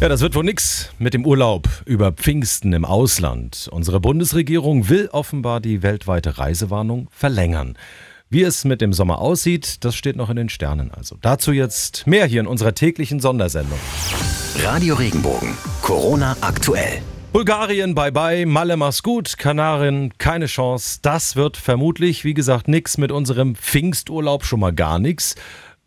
[0.00, 3.68] Ja, das wird wohl nix mit dem Urlaub über Pfingsten im Ausland.
[3.72, 7.76] Unsere Bundesregierung will offenbar die weltweite Reisewarnung verlängern.
[8.30, 10.92] Wie es mit dem Sommer aussieht, das steht noch in den Sternen.
[10.92, 13.80] Also dazu jetzt mehr hier in unserer täglichen Sondersendung.
[14.62, 17.02] Radio Regenbogen, Corona aktuell.
[17.32, 21.00] Bulgarien, bye bye, Malle, mach's gut, Kanarien, keine Chance.
[21.02, 25.34] Das wird vermutlich, wie gesagt, nix mit unserem Pfingsturlaub, schon mal gar nichts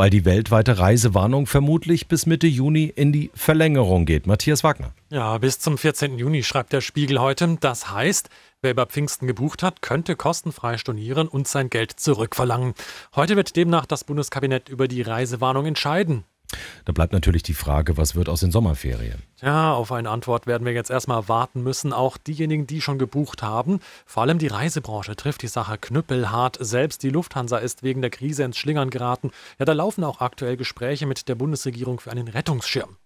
[0.00, 4.26] weil die weltweite Reisewarnung vermutlich bis Mitte Juni in die Verlängerung geht.
[4.26, 4.94] Matthias Wagner.
[5.10, 6.18] Ja, bis zum 14.
[6.18, 7.58] Juni schreibt der Spiegel heute.
[7.60, 8.30] Das heißt,
[8.62, 12.72] wer über Pfingsten gebucht hat, könnte kostenfrei stornieren und sein Geld zurückverlangen.
[13.14, 16.24] Heute wird demnach das Bundeskabinett über die Reisewarnung entscheiden.
[16.84, 19.22] Da bleibt natürlich die Frage, was wird aus den Sommerferien?
[19.42, 21.92] Ja, auf eine Antwort werden wir jetzt erstmal warten müssen.
[21.92, 23.80] Auch diejenigen, die schon gebucht haben.
[24.06, 26.58] Vor allem die Reisebranche trifft die Sache knüppelhart.
[26.60, 29.30] Selbst die Lufthansa ist wegen der Krise ins Schlingern geraten.
[29.58, 32.96] Ja, da laufen auch aktuell Gespräche mit der Bundesregierung für einen Rettungsschirm.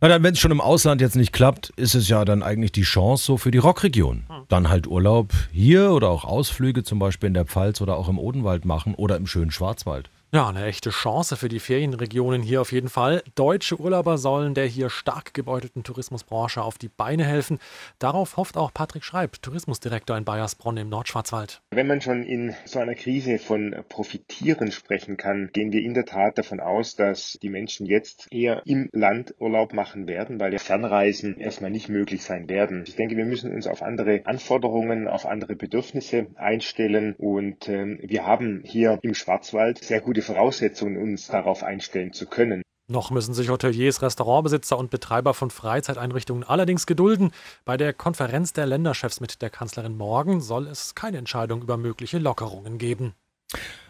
[0.00, 2.70] Na dann, wenn es schon im Ausland jetzt nicht klappt, ist es ja dann eigentlich
[2.70, 4.26] die Chance so für die Rockregion.
[4.28, 4.44] Hm.
[4.48, 8.18] Dann halt Urlaub hier oder auch Ausflüge zum Beispiel in der Pfalz oder auch im
[8.18, 10.08] Odenwald machen oder im schönen Schwarzwald.
[10.30, 13.22] Ja, eine echte Chance für die Ferienregionen hier auf jeden Fall.
[13.34, 17.58] Deutsche Urlauber sollen der hier stark gebeutelten Tourismusbranche auf die Beine helfen.
[17.98, 21.62] Darauf hofft auch Patrick Schreib, Tourismusdirektor in Bayersbronn im Nordschwarzwald.
[21.70, 26.04] Wenn man schon in so einer Krise von Profitieren sprechen kann, gehen wir in der
[26.04, 30.58] Tat davon aus, dass die Menschen jetzt eher im Land Urlaub machen werden, weil ja
[30.58, 32.84] Fernreisen erstmal nicht möglich sein werden.
[32.86, 38.26] Ich denke, wir müssen uns auf andere Anforderungen, auf andere Bedürfnisse einstellen und äh, wir
[38.26, 42.62] haben hier im Schwarzwald sehr gute gute Voraussetzungen, uns darauf einstellen zu können.
[42.90, 47.30] Noch müssen sich Hoteliers, Restaurantbesitzer und Betreiber von Freizeiteinrichtungen allerdings gedulden.
[47.64, 52.18] Bei der Konferenz der Länderchefs mit der Kanzlerin morgen soll es keine Entscheidung über mögliche
[52.18, 53.12] Lockerungen geben.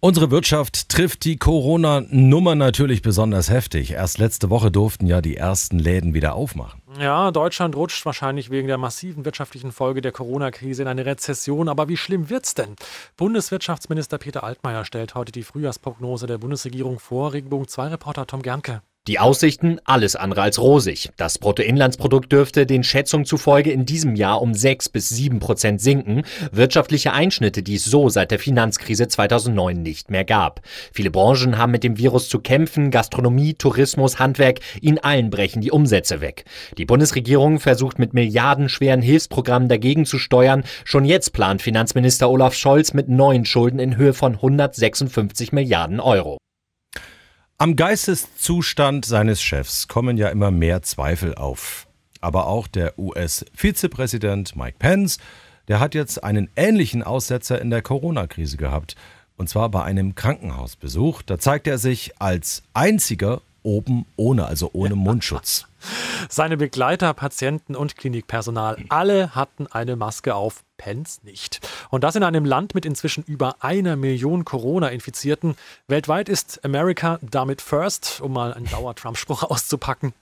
[0.00, 3.92] Unsere Wirtschaft trifft die Corona-Nummer natürlich besonders heftig.
[3.92, 6.82] Erst letzte Woche durften ja die ersten Läden wieder aufmachen.
[7.00, 11.70] Ja, Deutschland rutscht wahrscheinlich wegen der massiven wirtschaftlichen Folge der Corona-Krise in eine Rezession.
[11.70, 12.76] Aber wie schlimm wird's denn?
[13.16, 17.32] Bundeswirtschaftsminister Peter Altmaier stellt heute die Frühjahrsprognose der Bundesregierung vor.
[17.32, 18.82] Regenbogen 2 Reporter Tom Gernke.
[19.10, 21.10] Die Aussichten alles andere als rosig.
[21.16, 26.22] Das Bruttoinlandsprodukt dürfte den Schätzungen zufolge in diesem Jahr um 6 bis 7 Prozent sinken.
[26.52, 30.60] Wirtschaftliche Einschnitte, die es so seit der Finanzkrise 2009 nicht mehr gab.
[30.92, 32.92] Viele Branchen haben mit dem Virus zu kämpfen.
[32.92, 36.44] Gastronomie, Tourismus, Handwerk, in allen brechen die Umsätze weg.
[36.78, 40.62] Die Bundesregierung versucht mit milliardenschweren Hilfsprogrammen dagegen zu steuern.
[40.84, 46.39] Schon jetzt plant Finanzminister Olaf Scholz mit neuen Schulden in Höhe von 156 Milliarden Euro.
[47.62, 51.86] Am Geisteszustand seines Chefs kommen ja immer mehr Zweifel auf.
[52.22, 55.18] Aber auch der US-Vizepräsident Mike Pence,
[55.68, 58.96] der hat jetzt einen ähnlichen Aussetzer in der Corona-Krise gehabt.
[59.36, 61.20] Und zwar bei einem Krankenhausbesuch.
[61.20, 65.66] Da zeigt er sich als einziger oben ohne, also ohne Mundschutz.
[66.28, 71.60] Seine Begleiter, Patienten und Klinikpersonal, alle hatten eine Maske auf, Pence nicht.
[71.90, 75.56] Und das in einem Land mit inzwischen über einer Million Corona-Infizierten.
[75.88, 80.12] Weltweit ist America damit first, um mal einen Dauer-Trump-Spruch auszupacken.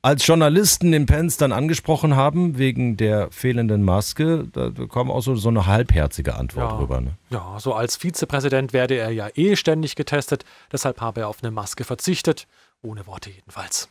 [0.00, 5.34] Als Journalisten den Pence dann angesprochen haben, wegen der fehlenden Maske, da kam auch so,
[5.34, 7.00] so eine halbherzige Antwort ja, drüber.
[7.00, 7.10] Ne?
[7.30, 11.50] Ja, so als Vizepräsident werde er ja eh ständig getestet, deshalb habe er auf eine
[11.50, 12.46] Maske verzichtet.
[12.82, 13.88] Ohne Worte jedenfalls.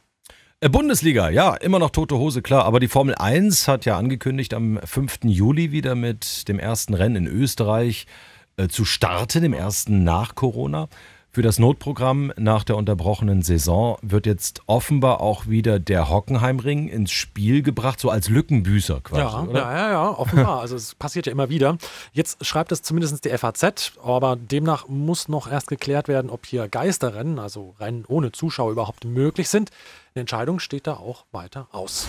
[0.60, 2.66] Äh, Bundesliga, ja, immer noch tote Hose, klar.
[2.66, 5.20] Aber die Formel 1 hat ja angekündigt, am 5.
[5.24, 8.08] Juli wieder mit dem ersten Rennen in Österreich
[8.56, 10.90] äh, zu starten, dem ersten nach Corona.
[11.38, 17.12] Für das Notprogramm nach der unterbrochenen Saison wird jetzt offenbar auch wieder der Hockenheimring ins
[17.12, 19.22] Spiel gebracht, so als Lückenbüßer quasi.
[19.22, 19.62] Ja, oder?
[19.62, 20.62] ja, ja, ja, offenbar.
[20.62, 21.78] Also es passiert ja immer wieder.
[22.12, 26.68] Jetzt schreibt es zumindest die FAZ, aber demnach muss noch erst geklärt werden, ob hier
[26.68, 29.70] Geisterrennen, also Rennen ohne Zuschauer überhaupt möglich sind.
[30.16, 32.08] Eine Entscheidung steht da auch weiter aus.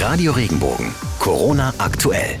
[0.00, 2.40] Radio Regenbogen, Corona aktuell.